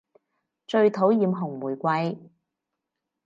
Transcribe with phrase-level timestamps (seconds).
[0.67, 2.17] 最討厭紅玫瑰